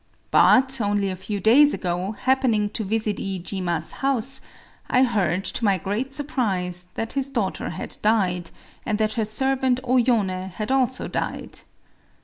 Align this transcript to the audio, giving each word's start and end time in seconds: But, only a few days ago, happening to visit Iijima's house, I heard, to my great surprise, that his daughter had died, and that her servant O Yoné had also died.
But, 0.31 0.81
only 0.81 1.11
a 1.11 1.15
few 1.15 1.39
days 1.39 1.75
ago, 1.75 2.13
happening 2.13 2.71
to 2.71 2.83
visit 2.83 3.17
Iijima's 3.17 3.91
house, 3.91 4.41
I 4.89 5.03
heard, 5.03 5.43
to 5.45 5.63
my 5.63 5.77
great 5.77 6.11
surprise, 6.11 6.87
that 6.95 7.13
his 7.13 7.29
daughter 7.29 7.69
had 7.69 7.97
died, 8.01 8.49
and 8.83 8.97
that 8.97 9.13
her 9.13 9.25
servant 9.25 9.79
O 9.83 9.97
Yoné 9.97 10.49
had 10.49 10.71
also 10.71 11.07
died. 11.07 11.59